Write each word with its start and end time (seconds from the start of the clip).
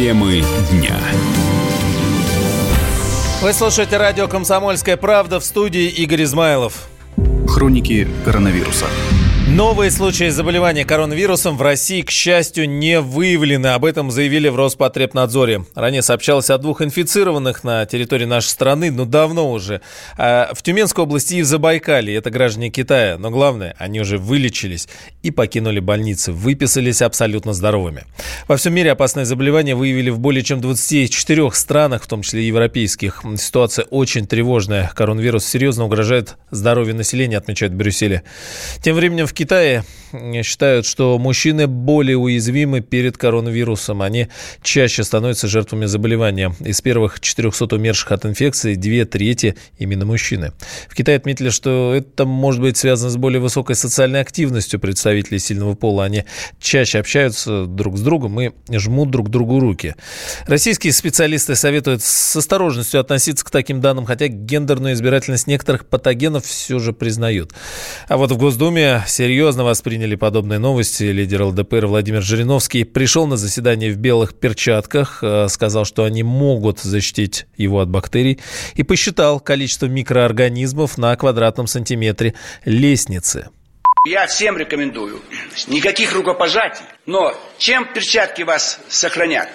Темы 0.00 0.42
дня. 0.70 0.98
Вы 3.42 3.52
слушаете 3.52 3.98
радио 3.98 4.28
«Комсомольская 4.28 4.96
правда» 4.96 5.38
в 5.40 5.44
студии 5.44 5.88
Игорь 5.90 6.22
Измайлов. 6.22 6.88
Хроники 7.46 8.08
коронавируса. 8.24 8.86
Новые 9.56 9.90
случаи 9.90 10.28
заболевания 10.28 10.84
коронавирусом 10.84 11.56
в 11.56 11.62
России, 11.62 12.02
к 12.02 12.10
счастью, 12.12 12.68
не 12.68 13.00
выявлены. 13.00 13.66
Об 13.66 13.84
этом 13.84 14.12
заявили 14.12 14.48
в 14.48 14.54
Роспотребнадзоре. 14.54 15.64
Ранее 15.74 16.02
сообщалось 16.02 16.50
о 16.50 16.58
двух 16.58 16.82
инфицированных 16.82 17.64
на 17.64 17.84
территории 17.84 18.26
нашей 18.26 18.46
страны, 18.46 18.92
но 18.92 19.06
давно 19.06 19.50
уже. 19.50 19.80
А 20.16 20.52
в 20.54 20.62
Тюменской 20.62 21.02
области 21.02 21.34
и 21.34 21.42
в 21.42 21.46
Забайкале. 21.46 22.14
Это 22.14 22.30
граждане 22.30 22.70
Китая. 22.70 23.18
Но 23.18 23.30
главное, 23.30 23.74
они 23.76 24.00
уже 24.00 24.18
вылечились 24.18 24.88
и 25.24 25.32
покинули 25.32 25.80
больницы. 25.80 26.30
Выписались 26.30 27.02
абсолютно 27.02 27.52
здоровыми. 27.52 28.04
Во 28.46 28.56
всем 28.56 28.72
мире 28.72 28.92
опасное 28.92 29.24
заболевание 29.24 29.74
выявили 29.74 30.10
в 30.10 30.20
более 30.20 30.44
чем 30.44 30.60
24 30.60 31.50
странах, 31.54 32.04
в 32.04 32.06
том 32.06 32.22
числе 32.22 32.46
европейских. 32.46 33.24
Ситуация 33.36 33.84
очень 33.86 34.28
тревожная. 34.28 34.92
Коронавирус 34.94 35.44
серьезно 35.44 35.86
угрожает 35.86 36.36
здоровью 36.52 36.94
населения, 36.94 37.36
отмечают 37.36 37.74
в 37.74 37.76
Брюсселе. 37.76 38.22
Тем 38.80 38.94
временем 38.94 39.26
в 39.26 39.39
Китае 39.40 39.84
считают, 40.42 40.86
что 40.86 41.18
мужчины 41.18 41.66
более 41.66 42.16
уязвимы 42.16 42.80
перед 42.80 43.16
коронавирусом. 43.16 44.02
Они 44.02 44.28
чаще 44.62 45.04
становятся 45.04 45.48
жертвами 45.48 45.86
заболевания. 45.86 46.54
Из 46.60 46.80
первых 46.80 47.20
400 47.20 47.76
умерших 47.76 48.12
от 48.12 48.26
инфекции 48.26 48.74
две 48.74 49.04
трети 49.04 49.56
именно 49.78 50.04
мужчины. 50.04 50.52
В 50.88 50.94
Китае 50.94 51.16
отметили, 51.16 51.48
что 51.50 51.94
это 51.94 52.26
может 52.26 52.60
быть 52.60 52.76
связано 52.76 53.10
с 53.10 53.16
более 53.16 53.40
высокой 53.40 53.76
социальной 53.76 54.20
активностью 54.20 54.80
представителей 54.80 55.38
сильного 55.38 55.74
пола. 55.74 56.04
Они 56.04 56.24
чаще 56.60 56.98
общаются 56.98 57.66
друг 57.66 57.96
с 57.96 58.02
другом 58.02 58.40
и 58.40 58.50
жмут 58.70 59.10
друг 59.10 59.30
другу 59.30 59.60
руки. 59.60 59.94
Российские 60.46 60.92
специалисты 60.92 61.54
советуют 61.54 62.02
с 62.02 62.36
осторожностью 62.36 63.00
относиться 63.00 63.44
к 63.44 63.50
таким 63.50 63.80
данным, 63.80 64.04
хотя 64.04 64.28
гендерную 64.28 64.94
избирательность 64.94 65.46
некоторых 65.46 65.86
патогенов 65.86 66.44
все 66.44 66.78
же 66.78 66.92
признают. 66.92 67.52
А 68.08 68.16
вот 68.16 68.32
в 68.32 68.36
Госдуме 68.36 69.04
серьезно 69.30 69.62
восприняли 69.62 70.16
подобные 70.16 70.58
новости. 70.58 71.04
Лидер 71.04 71.44
ЛДПР 71.44 71.86
Владимир 71.86 72.20
Жириновский 72.20 72.82
пришел 72.82 73.28
на 73.28 73.36
заседание 73.36 73.92
в 73.92 73.96
белых 73.96 74.34
перчатках, 74.34 75.22
э, 75.22 75.46
сказал, 75.48 75.84
что 75.84 76.02
они 76.02 76.24
могут 76.24 76.80
защитить 76.80 77.46
его 77.56 77.78
от 77.78 77.88
бактерий 77.88 78.40
и 78.74 78.82
посчитал 78.82 79.38
количество 79.38 79.86
микроорганизмов 79.86 80.98
на 80.98 81.14
квадратном 81.14 81.68
сантиметре 81.68 82.34
лестницы. 82.64 83.50
Я 84.04 84.26
всем 84.26 84.58
рекомендую, 84.58 85.20
никаких 85.68 86.12
рукопожатий, 86.12 86.84
но 87.06 87.32
чем 87.56 87.86
перчатки 87.94 88.42
вас 88.42 88.80
сохранят? 88.88 89.48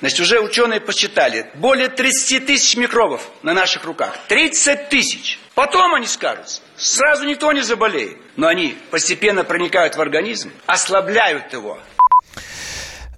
Значит, 0.00 0.20
уже 0.20 0.40
ученые 0.40 0.80
посчитали, 0.80 1.50
более 1.56 1.88
30 1.88 2.46
тысяч 2.46 2.78
микробов 2.78 3.28
на 3.42 3.52
наших 3.52 3.84
руках. 3.84 4.16
30 4.28 4.88
тысяч. 4.88 5.38
Потом 5.58 5.92
они 5.92 6.06
скажут, 6.06 6.62
сразу 6.76 7.24
никто 7.24 7.50
не 7.50 7.62
заболеет. 7.62 8.16
Но 8.36 8.46
они 8.46 8.78
постепенно 8.92 9.42
проникают 9.42 9.96
в 9.96 10.00
организм, 10.00 10.52
ослабляют 10.66 11.52
его, 11.52 11.80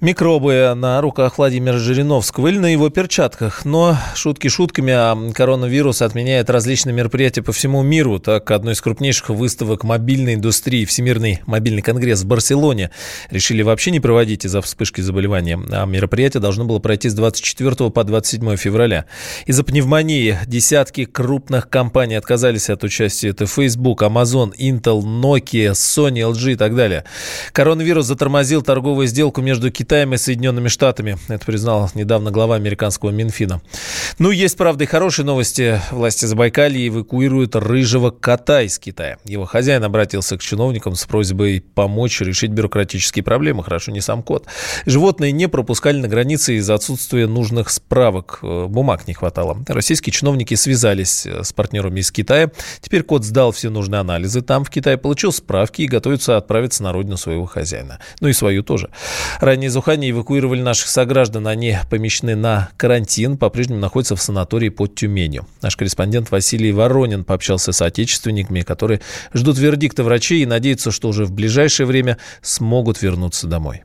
микробы 0.01 0.73
на 0.75 1.01
руках 1.01 1.37
Владимира 1.37 1.77
Жириновского 1.79 2.49
или 2.49 2.59
на 2.59 2.73
его 2.73 2.89
перчатках. 2.89 3.67
Но 3.67 3.99
шутки 4.15 4.49
шутками, 4.49 4.93
а 4.95 5.33
коронавирус 5.33 6.01
отменяет 6.01 6.49
различные 6.49 6.95
мероприятия 6.95 7.43
по 7.43 7.53
всему 7.53 7.83
миру. 7.83 8.19
Так, 8.19 8.51
одной 8.51 8.73
из 8.73 8.81
крупнейших 8.81 9.31
выставок 9.31 9.85
мобильной 9.85 10.35
индустрии, 10.35 10.87
Всемирный 10.87 11.41
мобильный 11.45 11.83
конгресс 11.83 12.23
в 12.23 12.27
Барселоне, 12.27 12.91
решили 13.31 13.63
вообще 13.63 13.91
не 13.91 14.01
проводить 14.01 14.47
из-за 14.47 14.63
вспышки 14.63 15.03
заболевания. 15.03 15.61
А 15.71 15.85
мероприятие 15.85 16.41
должно 16.41 16.65
было 16.65 16.79
пройти 16.79 17.11
с 17.11 17.15
24 17.15 17.91
по 17.91 18.05
27 18.05 18.57
февраля. 18.57 19.05
Из-за 19.45 19.65
пневмонии 19.65 20.39
десятки 20.47 21.05
крупных 21.05 21.69
компаний 21.69 22.15
отказались 22.15 22.71
от 22.71 22.85
участия. 22.85 23.29
Это 23.29 23.47
Facebook, 23.47 24.03
Amazon, 24.03 24.53
Intel, 24.59 25.03
Nokia, 25.03 25.73
Sony, 25.73 26.21
LG 26.21 26.53
и 26.53 26.57
так 26.57 26.75
далее. 26.75 27.05
Коронавирус 27.53 28.07
затормозил 28.07 28.63
торговую 28.63 29.07
сделку 29.07 29.43
между 29.43 29.71
Китаем 29.71 29.90
Китаем 29.91 30.15
и 30.15 30.19
Соединенными 30.19 30.69
Штатами. 30.69 31.19
Это 31.27 31.45
признал 31.45 31.91
недавно 31.95 32.31
глава 32.31 32.55
американского 32.55 33.11
Минфина. 33.11 33.61
Ну, 34.21 34.31
есть, 34.31 34.57
правда, 34.57 34.85
и 34.85 34.87
хорошие 34.87 35.27
новости. 35.27 35.81
Власти 35.91 36.27
Забайкалья 36.27 36.87
эвакуируют 36.87 37.57
рыжего 37.57 38.13
кота 38.13 38.63
из 38.63 38.79
Китая. 38.79 39.19
Его 39.25 39.47
хозяин 39.47 39.83
обратился 39.83 40.39
к 40.39 40.43
чиновникам 40.43 40.95
с 40.95 41.05
просьбой 41.07 41.61
помочь 41.61 42.21
решить 42.21 42.53
бюрократические 42.53 43.25
проблемы. 43.25 43.65
Хорошо, 43.65 43.91
не 43.91 44.01
сам 44.01 44.23
кот. 44.23 44.47
Животные 44.87 45.33
не 45.33 45.49
пропускали 45.49 45.99
на 45.99 46.07
границе 46.07 46.55
из-за 46.55 46.75
отсутствия 46.75 47.27
нужных 47.27 47.69
справок. 47.69 48.39
Э, 48.43 48.67
бумаг 48.69 49.09
не 49.09 49.15
хватало. 49.15 49.59
Российские 49.67 50.13
чиновники 50.13 50.55
связались 50.55 51.27
э, 51.27 51.43
с 51.43 51.53
партнерами 51.53 51.99
из 51.99 52.13
Китая. 52.13 52.53
Теперь 52.81 53.03
кот 53.03 53.25
сдал 53.25 53.51
все 53.51 53.71
нужные 53.71 53.99
анализы 53.99 54.41
там, 54.41 54.63
в 54.63 54.71
Китае, 54.71 54.99
получил 54.99 55.33
справки 55.33 55.83
и 55.83 55.89
готовится 55.89 56.37
отправиться 56.37 56.85
на 56.85 56.93
родину 56.93 57.17
своего 57.17 57.47
хозяина. 57.47 57.99
Ну 58.21 58.29
и 58.29 58.33
свою 58.33 58.63
тоже. 58.63 58.91
Ранее 59.41 59.69
из 59.81 59.83
Ухани 59.83 60.11
эвакуировали 60.11 60.61
наших 60.61 60.89
сограждан. 60.89 61.47
Они 61.47 61.75
помещены 61.89 62.37
на 62.37 62.69
карантин, 62.77 63.39
по-прежнему 63.39 63.81
находятся 63.81 64.15
в 64.15 64.21
санатории 64.21 64.69
под 64.69 64.95
Тюменью. 64.95 65.47
Наш 65.63 65.75
корреспондент 65.77 66.31
Василий 66.31 66.71
Воронин 66.71 67.25
пообщался 67.25 67.73
с 67.73 67.81
отечественниками, 67.81 68.61
которые 68.61 69.01
ждут 69.33 69.57
вердикта 69.59 70.05
врачей 70.05 70.43
и 70.43 70.47
надеются, 70.47 70.91
что 70.91 71.09
уже 71.09 71.25
в 71.25 71.33
ближайшее 71.33 71.87
время 71.87 72.19
смогут 72.43 73.01
вернуться 73.01 73.47
домой. 73.47 73.85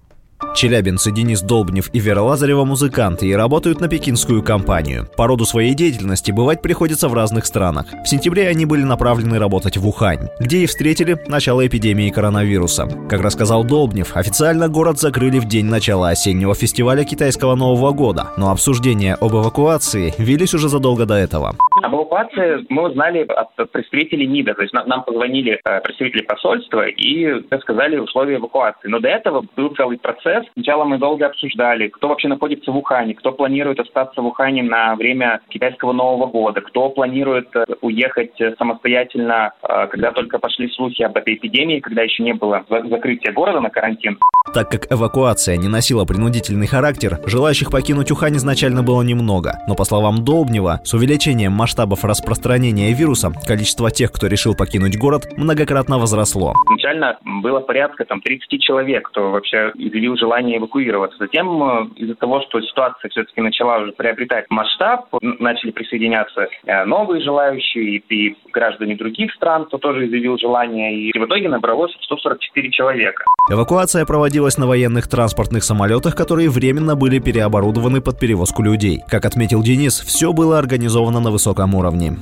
Челябинцы 0.56 1.12
Денис 1.12 1.42
Долбнев 1.42 1.90
и 1.94 2.00
Вера 2.00 2.22
Лазарева– 2.22 2.64
музыканты 2.66 3.28
и 3.28 3.36
работают 3.36 3.82
на 3.82 3.90
пекинскую 3.90 4.42
компанию. 4.42 5.06
По 5.18 5.28
роду 5.28 5.44
своей 5.44 5.74
деятельности 5.74 6.32
бывать 6.32 6.62
приходится 6.62 7.10
в 7.10 7.14
разных 7.14 7.46
странах. 7.46 7.88
В 8.06 8.08
сентябре 8.08 8.48
они 8.48 8.66
были 8.66 8.84
направлены 8.84 9.38
работать 9.38 9.76
в 9.76 9.86
Ухань, 9.86 10.30
где 10.40 10.60
и 10.60 10.66
встретили 10.66 11.18
начало 11.28 11.68
эпидемии 11.68 12.10
коронавируса. 12.10 12.88
Как 13.10 13.22
рассказал 13.22 13.66
Долбнев, 13.66 14.16
официально 14.16 14.70
город 14.70 14.98
закрыли 14.98 15.40
в 15.40 15.46
день 15.46 15.66
начала 15.66 16.12
осеннего 16.12 16.56
фестиваля 16.56 17.04
китайского 17.04 17.56
Нового 17.56 17.92
года, 17.92 18.28
но 18.38 18.50
обсуждения 18.52 19.16
об 19.16 19.34
эвакуации 19.34 20.14
велись 20.18 20.54
уже 20.54 20.70
задолго 20.70 21.06
до 21.06 21.16
этого. 21.16 21.56
Об 21.84 21.94
эвакуации 21.94 22.66
мы 22.70 22.90
узнали 22.90 23.28
от 23.28 23.72
представителей 23.72 24.26
МИДа, 24.26 24.54
то 24.54 24.62
есть 24.62 24.74
нам 24.74 25.04
позвонили 25.04 25.60
э, 25.66 25.82
представители 25.82 26.22
посольства 26.22 26.88
и 26.88 27.44
сказали 27.62 27.98
условия 27.98 28.38
эвакуации. 28.38 28.88
Но 28.88 29.00
до 29.00 29.10
этого 29.10 29.46
был 29.58 29.76
целый 29.76 29.98
процесс, 29.98 30.45
Сначала 30.54 30.84
мы 30.84 30.98
долго 30.98 31.26
обсуждали, 31.26 31.88
кто 31.88 32.08
вообще 32.08 32.28
находится 32.28 32.72
в 32.72 32.78
Ухане, 32.78 33.14
кто 33.14 33.32
планирует 33.32 33.80
остаться 33.80 34.22
в 34.22 34.26
Ухане 34.26 34.64
на 34.64 34.96
время 34.96 35.42
китайского 35.50 35.92
Нового 35.94 36.28
года, 36.28 36.62
кто 36.62 36.90
планирует 36.90 37.56
э, 37.56 37.66
уехать 37.82 38.40
э, 38.40 38.56
самостоятельно, 38.58 39.54
э, 39.62 39.88
когда 39.88 40.12
только 40.12 40.40
пошли 40.40 40.70
слухи 40.70 41.04
об 41.04 41.18
этой 41.18 41.36
эпидемии, 41.36 41.80
когда 41.80 42.04
еще 42.04 42.24
не 42.24 42.34
было 42.34 42.66
закрытия 42.68 43.34
города 43.34 43.60
на 43.60 43.70
карантин. 43.70 44.18
Так 44.56 44.72
как 44.72 44.90
эвакуация 44.90 45.58
не 45.58 45.68
носила 45.68 46.06
принудительный 46.06 46.66
характер, 46.66 47.20
желающих 47.26 47.70
покинуть 47.70 48.10
Ухань 48.10 48.38
изначально 48.38 48.84
было 48.84 49.02
немного. 49.02 49.60
Но 49.68 49.76
по 49.76 49.84
словам 49.84 50.24
Долбнева, 50.24 50.80
с 50.86 50.94
увеличением 50.94 51.52
масштабов 51.52 52.06
распространения 52.06 52.94
вируса, 52.94 53.34
количество 53.46 53.92
тех, 53.92 54.14
кто 54.14 54.28
решил 54.28 54.56
покинуть 54.56 54.98
город, 54.98 55.28
многократно 55.36 56.00
возросло. 56.00 56.54
Изначально 56.70 57.18
было 57.26 57.60
порядка 57.60 58.06
там 58.06 58.22
30 58.22 58.62
человек, 58.62 59.10
кто 59.10 59.32
вообще 59.32 59.74
изъявил 59.76 60.16
желание 60.16 60.58
эвакуироваться. 60.58 61.18
Затем 61.20 61.62
э, 61.62 61.88
из-за 61.98 62.16
того, 62.16 62.42
что 62.48 62.62
ситуация 62.62 63.10
все-таки 63.10 63.42
начала 63.42 63.80
уже 63.80 63.92
приобретать 63.92 64.46
масштаб, 64.50 65.08
начали 65.22 65.72
присоединяться 65.72 66.48
э, 66.66 66.86
новые 66.86 67.22
желающие 67.22 67.98
и, 67.98 68.04
и 68.08 68.38
граждане 68.54 68.96
других 68.96 69.34
стран, 69.34 69.66
кто 69.66 69.80
тоже 69.80 70.08
изъявил 70.08 70.38
желание. 70.38 70.96
И 70.96 71.20
в 71.20 71.26
итоге 71.26 71.50
набралось 71.50 71.92
144 72.04 72.72
человека. 72.72 73.26
Эвакуация 73.52 74.06
проводилась 74.06 74.45
на 74.58 74.68
военных 74.68 75.08
транспортных 75.08 75.64
самолетах, 75.64 76.16
которые 76.16 76.50
временно 76.50 76.96
были 76.96 77.20
переоборудованы 77.20 78.02
под 78.02 78.20
перевозку 78.20 78.62
людей. 78.62 79.02
Как 79.08 79.26
отметил 79.26 79.64
Денис, 79.64 80.00
все 80.00 80.32
было 80.32 80.60
организовано 80.60 81.20
на 81.20 81.32
высоком 81.32 81.74
уровне. 81.76 82.18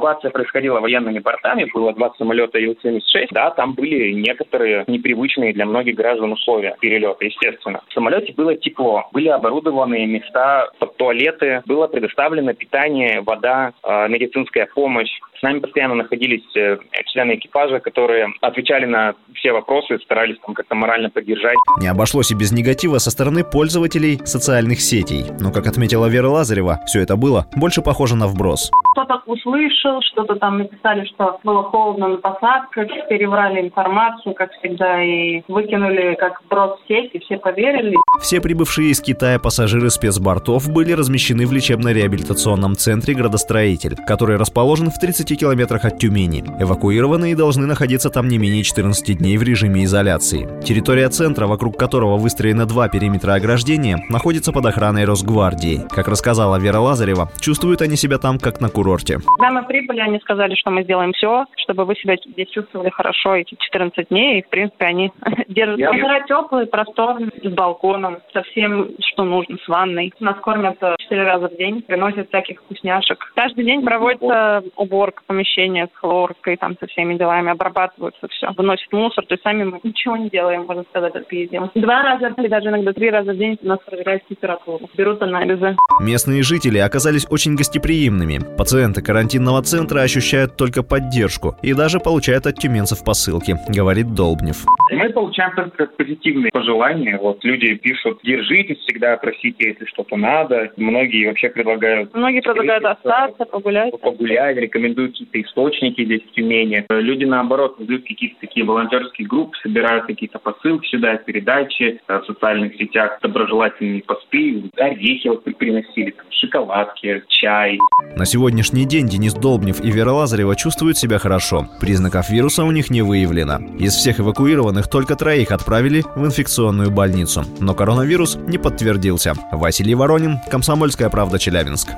Эвакуация 0.00 0.30
происходила 0.30 0.80
военными 0.80 1.18
бортами, 1.18 1.68
было 1.74 1.92
два 1.92 2.10
самолета 2.16 2.58
Ил-76. 2.58 3.26
Да, 3.32 3.50
там 3.50 3.74
были 3.74 4.12
некоторые 4.12 4.84
непривычные 4.86 5.52
для 5.52 5.66
многих 5.66 5.94
граждан 5.94 6.32
условия 6.32 6.74
перелета, 6.80 7.22
естественно. 7.22 7.82
В 7.86 7.92
самолете 7.92 8.32
было 8.32 8.56
тепло, 8.56 9.04
были 9.12 9.28
оборудованы 9.28 10.06
места 10.06 10.70
под 10.78 10.96
туалеты, 10.96 11.62
было 11.66 11.86
предоставлено 11.86 12.54
питание, 12.54 13.20
вода, 13.20 13.72
э, 13.84 14.08
медицинская 14.08 14.66
помощь. 14.74 15.10
С 15.38 15.42
нами 15.42 15.60
постоянно 15.60 15.94
находились 15.94 16.44
э, 16.56 16.78
члены 17.06 17.36
экипажа, 17.36 17.80
которые 17.80 18.28
отвечали 18.40 18.86
на 18.86 19.14
все 19.34 19.52
вопросы, 19.52 19.98
старались 19.98 20.38
там 20.44 20.54
как-то 20.54 20.74
морально 20.74 21.10
поддержать. 21.10 21.56
Не 21.80 21.88
обошлось 21.88 22.30
и 22.30 22.34
без 22.34 22.52
негатива 22.52 22.98
со 22.98 23.10
стороны 23.10 23.42
пользователей 23.42 24.18
социальных 24.24 24.80
сетей. 24.80 25.24
Но, 25.40 25.50
как 25.50 25.66
отметила 25.66 26.06
Вера 26.06 26.28
Лазарева, 26.28 26.80
все 26.86 27.00
это 27.00 27.16
было 27.16 27.46
больше 27.56 27.82
похоже 27.82 28.16
на 28.16 28.26
вброс. 28.26 28.70
Кто-то 28.92 29.22
услышал, 29.26 29.89
слышал, 29.90 30.02
что-то 30.02 30.36
там 30.36 30.58
написали, 30.58 31.04
что 31.06 31.38
было 31.44 31.64
холодно 31.64 32.08
на 32.08 32.16
посадках, 32.16 32.88
переврали 33.08 33.60
информацию, 33.60 34.34
как 34.34 34.52
всегда, 34.52 35.02
и 35.02 35.42
выкинули 35.48 36.16
как 36.18 36.40
брод 36.48 36.78
в 36.80 36.88
сеть, 36.88 37.10
и 37.14 37.18
все 37.20 37.38
поверили. 37.38 37.96
Все 38.20 38.40
прибывшие 38.40 38.90
из 38.90 39.00
Китая 39.00 39.38
пассажиры 39.38 39.90
спецбортов 39.90 40.70
были 40.72 40.92
размещены 40.92 41.46
в 41.46 41.52
лечебно-реабилитационном 41.52 42.76
центре 42.76 43.14
«Градостроитель», 43.14 43.96
который 44.06 44.36
расположен 44.36 44.90
в 44.90 44.98
30 44.98 45.38
километрах 45.38 45.84
от 45.84 45.98
Тюмени. 45.98 46.44
Эвакуированные 46.60 47.36
должны 47.36 47.66
находиться 47.66 48.10
там 48.10 48.28
не 48.28 48.38
менее 48.38 48.62
14 48.62 49.18
дней 49.18 49.36
в 49.36 49.42
режиме 49.42 49.84
изоляции. 49.84 50.48
Территория 50.62 51.08
центра, 51.08 51.46
вокруг 51.46 51.78
которого 51.78 52.16
выстроено 52.16 52.66
два 52.66 52.88
периметра 52.88 53.34
ограждения, 53.34 53.98
находится 54.08 54.52
под 54.52 54.66
охраной 54.66 55.04
Росгвардии. 55.04 55.82
Как 55.90 56.08
рассказала 56.08 56.58
Вера 56.58 56.78
Лазарева, 56.78 57.30
чувствуют 57.40 57.82
они 57.82 57.96
себя 57.96 58.18
там, 58.18 58.38
как 58.38 58.60
на 58.60 58.68
курорте. 58.68 59.20
Когда 59.38 59.50
мы 59.50 59.62
прибыли, 59.80 60.00
они 60.00 60.18
сказали, 60.20 60.54
что 60.54 60.70
мы 60.70 60.82
сделаем 60.82 61.12
все, 61.12 61.44
чтобы 61.56 61.84
вы 61.84 61.94
себя 61.96 62.16
здесь 62.16 62.48
чувствовали 62.50 62.90
хорошо 62.90 63.36
эти 63.36 63.56
14 63.58 64.08
дней. 64.08 64.40
И, 64.40 64.42
в 64.42 64.48
принципе, 64.48 64.86
они 64.86 65.12
держат 65.48 65.78
номера 65.78 66.20
теплые, 66.26 66.66
просторные, 66.66 67.30
с 67.42 67.48
балконом, 67.52 68.18
со 68.32 68.42
всем, 68.42 68.90
что 69.00 69.24
нужно, 69.24 69.56
с 69.64 69.68
ванной. 69.68 70.12
Нас 70.20 70.36
кормят 70.40 70.78
четыре 70.98 71.22
раза 71.22 71.48
в 71.48 71.56
день, 71.56 71.82
приносят 71.82 72.28
всяких 72.28 72.60
вкусняшек. 72.60 73.32
Каждый 73.34 73.64
день 73.64 73.82
проводится 73.82 74.62
уборка 74.76 75.22
помещения 75.26 75.88
с 75.92 75.98
хлоркой, 75.98 76.56
там 76.56 76.76
со 76.78 76.86
всеми 76.86 77.14
делами, 77.16 77.50
обрабатываются 77.50 78.28
все. 78.28 78.50
Выносят 78.56 78.92
мусор, 78.92 79.24
то 79.26 79.34
есть 79.34 79.42
сами 79.42 79.64
мы 79.64 79.80
ничего 79.82 80.16
не 80.16 80.28
делаем, 80.28 80.66
можно 80.66 80.84
сказать, 80.84 81.14
от 81.14 81.30
ездим. 81.32 81.70
Два 81.74 82.02
раза 82.02 82.34
или 82.36 82.48
даже 82.48 82.68
иногда 82.68 82.92
три 82.92 83.10
раза 83.10 83.32
в 83.32 83.36
день 83.36 83.58
у 83.62 83.68
нас 83.68 83.78
проверяют 83.86 84.26
температуру, 84.28 84.88
берут 84.96 85.22
анализы. 85.22 85.76
Местные 86.00 86.42
жители 86.42 86.78
оказались 86.78 87.26
очень 87.30 87.54
гостеприимными. 87.54 88.40
Пациенты 88.56 89.02
карантинного 89.02 89.62
центра 89.70 90.00
ощущают 90.00 90.56
только 90.56 90.82
поддержку 90.82 91.56
и 91.62 91.74
даже 91.74 92.00
получают 92.00 92.46
от 92.46 92.56
тюменцев 92.56 93.04
посылки, 93.04 93.56
говорит 93.68 94.14
Долбнев. 94.14 94.64
Мы 94.90 95.08
получаем 95.10 95.54
только 95.54 95.86
позитивные 95.86 96.50
пожелания. 96.52 97.16
Вот 97.18 97.44
люди 97.44 97.74
пишут, 97.74 98.18
держитесь, 98.24 98.78
всегда 98.78 99.16
просите, 99.16 99.68
если 99.68 99.84
что-то 99.84 100.16
надо. 100.16 100.72
Многие 100.76 101.28
вообще 101.28 101.48
предлагают... 101.50 102.12
Многие 102.14 102.40
предлагают 102.40 102.84
остаться, 102.84 103.44
погулять. 103.44 103.94
Погулять, 104.00 104.56
рекомендуют 104.56 105.12
какие-то 105.12 105.40
источники 105.40 106.04
здесь 106.04 106.22
в 106.22 106.34
Тюмени. 106.34 106.84
Люди, 106.90 107.24
наоборот, 107.24 107.76
создают 107.78 108.02
какие-то 108.02 108.40
такие 108.40 108.66
волонтерские 108.66 109.28
группы, 109.28 109.56
собирают 109.62 110.06
какие-то 110.06 110.40
посылки 110.40 110.88
сюда, 110.88 111.16
передачи 111.18 112.00
в 112.08 112.24
социальных 112.26 112.74
сетях, 112.74 113.20
доброжелательные 113.22 114.02
посты, 114.02 114.64
орехи 114.76 115.28
вот 115.28 115.44
приносили, 115.44 116.10
там, 116.10 116.26
шоколадки, 116.30 117.22
чай. 117.28 117.78
На 118.16 118.24
сегодняшний 118.24 118.86
день 118.86 119.06
Денис 119.06 119.34
Долбнев 119.34 119.59
и 119.62 119.90
Вера 119.90 120.12
Лазарева 120.12 120.56
чувствуют 120.56 120.98
себя 120.98 121.18
хорошо. 121.18 121.68
Признаков 121.80 122.30
вируса 122.30 122.64
у 122.64 122.70
них 122.70 122.90
не 122.90 123.02
выявлено. 123.02 123.58
Из 123.78 123.94
всех 123.94 124.20
эвакуированных 124.20 124.88
только 124.88 125.16
троих 125.16 125.52
отправили 125.52 126.04
в 126.14 126.24
инфекционную 126.24 126.90
больницу. 126.90 127.44
Но 127.60 127.74
коронавирус 127.74 128.36
не 128.46 128.58
подтвердился. 128.58 129.34
Василий 129.52 129.94
Воронин, 129.94 130.38
Комсомольская 130.50 131.10
правда, 131.10 131.38
Челябинск. 131.38 131.88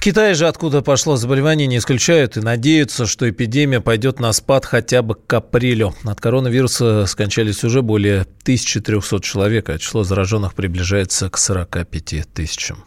В 0.00 0.02
Китае 0.02 0.32
же, 0.32 0.48
откуда 0.48 0.80
пошло 0.80 1.16
заболевание, 1.16 1.66
не 1.66 1.76
исключают 1.76 2.38
и 2.38 2.40
надеются, 2.40 3.04
что 3.04 3.28
эпидемия 3.28 3.82
пойдет 3.82 4.18
на 4.18 4.32
спад 4.32 4.64
хотя 4.64 5.02
бы 5.02 5.14
к 5.14 5.30
апрелю. 5.34 5.94
От 6.04 6.18
коронавируса 6.22 7.04
скончались 7.04 7.64
уже 7.64 7.82
более 7.82 8.22
1300 8.22 9.20
человек, 9.20 9.68
а 9.68 9.78
число 9.78 10.02
зараженных 10.02 10.54
приближается 10.54 11.28
к 11.28 11.36
45 11.36 12.32
тысячам. 12.32 12.84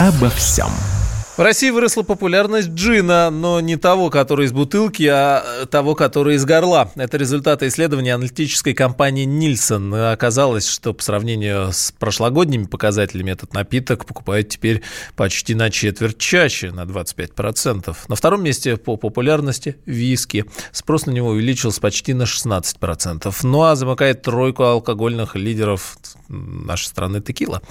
Обо 0.00 0.30
всем. 0.30 0.70
В 1.38 1.40
России 1.40 1.70
выросла 1.70 2.02
популярность 2.02 2.70
джина, 2.70 3.30
но 3.30 3.60
не 3.60 3.76
того, 3.76 4.10
который 4.10 4.46
из 4.46 4.52
бутылки, 4.52 5.04
а 5.04 5.66
того, 5.66 5.94
который 5.94 6.34
из 6.34 6.44
горла. 6.44 6.90
Это 6.96 7.16
результаты 7.16 7.68
исследования 7.68 8.14
аналитической 8.14 8.74
компании 8.74 9.24
Нильсон. 9.24 9.94
Оказалось, 9.94 10.68
что 10.68 10.92
по 10.92 11.00
сравнению 11.00 11.72
с 11.72 11.92
прошлогодними 11.92 12.64
показателями 12.64 13.30
этот 13.30 13.54
напиток 13.54 14.04
покупают 14.04 14.48
теперь 14.48 14.82
почти 15.14 15.54
на 15.54 15.70
четверть 15.70 16.18
чаще, 16.18 16.72
на 16.72 16.80
25%. 16.80 17.96
На 18.08 18.16
втором 18.16 18.42
месте 18.42 18.76
по 18.76 18.96
популярности 18.96 19.76
виски. 19.86 20.44
Спрос 20.72 21.06
на 21.06 21.12
него 21.12 21.28
увеличился 21.28 21.80
почти 21.80 22.14
на 22.14 22.24
16%. 22.24 23.32
Ну 23.44 23.62
а 23.62 23.76
замыкает 23.76 24.22
тройку 24.22 24.64
алкогольных 24.64 25.36
лидеров 25.36 25.98
нашей 26.28 26.86
страны 26.86 27.20
текила. 27.20 27.62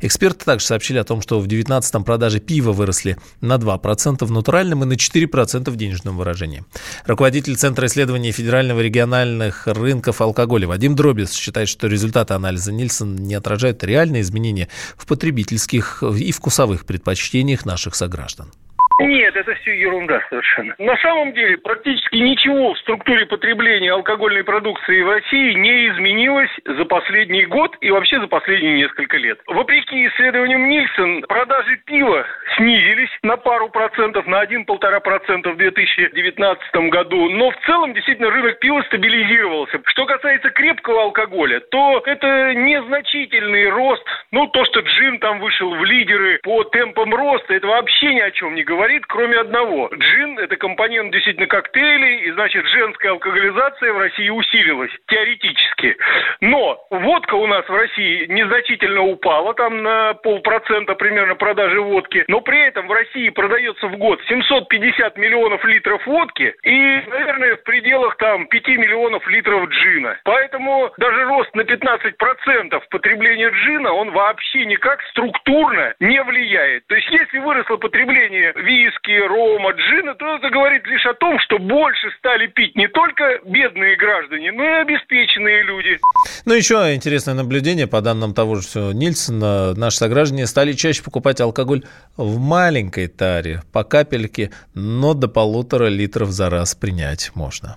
Эксперты 0.00 0.44
также 0.44 0.66
сообщили 0.66 0.98
о 0.98 1.04
том, 1.04 1.20
что 1.20 1.40
в 1.40 1.48
2019-м 1.48 2.04
продажи 2.04 2.38
пива 2.38 2.70
выросли 2.70 3.15
на 3.40 3.56
2% 3.56 4.24
в 4.24 4.30
натуральном 4.30 4.82
и 4.82 4.86
на 4.86 4.94
4% 4.94 5.70
в 5.70 5.76
денежном 5.76 6.16
выражении. 6.16 6.64
Руководитель 7.06 7.56
Центра 7.56 7.86
исследований 7.86 8.32
федерального 8.32 8.80
региональных 8.80 9.66
рынков 9.66 10.20
алкоголя 10.20 10.68
Вадим 10.68 10.94
Дробис 10.94 11.32
считает, 11.32 11.68
что 11.68 11.86
результаты 11.86 12.34
анализа 12.34 12.72
Нильсон 12.72 13.16
не 13.16 13.34
отражают 13.34 13.82
реальные 13.84 14.22
изменения 14.22 14.68
в 14.96 15.06
потребительских 15.06 16.02
и 16.02 16.32
вкусовых 16.32 16.84
предпочтениях 16.86 17.64
наших 17.64 17.94
сограждан. 17.94 18.50
Нет, 18.98 19.36
это 19.36 19.54
все 19.56 19.78
ерунда 19.78 20.22
совершенно. 20.28 20.74
На 20.78 20.96
самом 20.98 21.32
деле 21.32 21.58
практически 21.58 22.16
ничего 22.16 22.72
в 22.72 22.78
структуре 22.78 23.26
потребления 23.26 23.92
алкогольной 23.92 24.42
продукции 24.42 25.02
в 25.02 25.10
России 25.10 25.52
не 25.52 25.88
изменилось 25.88 26.50
за 26.64 26.84
последний 26.86 27.44
год 27.44 27.76
и 27.80 27.90
вообще 27.90 28.18
за 28.20 28.26
последние 28.26 28.78
несколько 28.78 29.18
лет. 29.18 29.38
Вопреки 29.46 30.06
исследованиям 30.06 30.68
Нильсон, 30.68 31.22
продажи 31.22 31.76
пива 31.84 32.26
снизились 32.56 33.10
на 33.22 33.36
пару 33.36 33.68
процентов, 33.68 34.26
на 34.26 34.40
один-полтора 34.40 35.00
процента 35.00 35.50
в 35.50 35.56
2019 35.56 36.74
году, 36.90 37.28
но 37.30 37.50
в 37.50 37.56
целом 37.66 37.92
действительно 37.92 38.30
рынок 38.30 38.58
пива 38.60 38.82
стабилизировался. 38.82 39.80
Что 39.84 40.06
касается 40.06 40.50
крепкого 40.50 41.02
алкоголя, 41.02 41.60
то 41.60 42.02
это 42.06 42.54
незначительный 42.54 43.68
рост. 43.68 44.06
Ну, 44.32 44.46
то, 44.48 44.64
что 44.64 44.80
джин 44.80 45.18
там 45.20 45.38
вышел 45.40 45.72
в 45.72 45.84
лидеры 45.84 46.40
по 46.42 46.64
темпам 46.64 47.14
роста, 47.14 47.54
это 47.54 47.66
вообще 47.68 48.12
ни 48.14 48.20
о 48.20 48.30
чем 48.32 48.54
не 48.54 48.64
говорит, 48.64 49.06
кроме 49.06 49.38
одного. 49.38 49.88
Джин– 49.94 50.38
это 50.40 50.56
компонент 50.56 51.12
действительно 51.12 51.46
коктейлей, 51.46 52.22
и 52.22 52.30
значит 52.32 52.66
женская 52.66 53.10
алкоголизация 53.10 53.92
в 53.92 53.98
России 53.98 54.28
усилилась, 54.28 54.90
теоретически. 55.06 55.96
Но 56.40 56.78
водка 56.90 57.34
у 57.34 57.46
нас 57.46 57.68
в 57.68 57.74
России 57.74 58.26
незначительно 58.26 59.02
упала, 59.02 59.54
там 59.54 59.82
на 59.82 60.14
полпроцента 60.14 60.94
примерно 60.94 61.36
продажи 61.36 61.80
водки, 61.80 62.24
но 62.26 62.40
при 62.40 62.60
этом 62.66 62.88
в 62.88 62.92
России 62.92 63.28
продается 63.30 63.86
в 63.86 63.96
год 63.96 64.20
750 64.28 65.16
миллионов 65.18 65.64
литров 65.64 66.04
водки 66.06 66.54
и, 66.62 67.02
наверное, 67.08 67.56
в 67.56 67.62
пределах 67.62 68.16
там 68.16 68.48
5 68.48 68.68
миллионов 68.68 69.26
литров 69.28 69.68
джина. 69.68 70.18
Поэтому 70.24 70.92
даже 70.98 71.24
рост 71.24 71.54
на 71.54 71.60
15% 71.60 72.82
потребления 72.90 73.50
джина, 73.50 73.92
он 73.92 74.10
вообще 74.10 74.25
никак 74.66 75.00
структурно 75.10 75.94
не 76.00 76.22
влияет. 76.22 76.86
То 76.86 76.94
есть 76.94 77.08
если 77.10 77.38
выросло 77.38 77.76
потребление 77.76 78.52
виски, 78.56 79.16
рома, 79.28 79.72
джина, 79.72 80.14
то 80.14 80.36
это 80.36 80.50
говорит 80.50 80.86
лишь 80.86 81.06
о 81.06 81.14
том, 81.14 81.38
что 81.40 81.58
больше 81.58 82.10
стали 82.18 82.46
пить 82.46 82.74
не 82.76 82.88
только 82.88 83.40
бедные 83.44 83.96
граждане, 83.96 84.52
но 84.52 84.64
и 84.64 84.82
обеспеченные 84.82 85.62
люди. 85.62 85.98
Ну, 86.44 86.54
еще 86.54 86.94
интересное 86.94 87.34
наблюдение, 87.34 87.86
по 87.86 88.00
данным 88.00 88.34
того 88.34 88.56
же 88.56 88.94
Нильсона, 88.94 89.74
наши 89.74 89.98
сограждане 89.98 90.46
стали 90.46 90.72
чаще 90.72 91.02
покупать 91.02 91.40
алкоголь 91.40 91.82
в 92.16 92.38
маленькой 92.38 93.08
таре, 93.08 93.62
по 93.72 93.84
капельке, 93.84 94.50
но 94.74 95.14
до 95.14 95.28
полутора 95.28 95.88
литров 95.88 96.30
за 96.30 96.50
раз 96.50 96.74
принять 96.74 97.30
можно. 97.34 97.76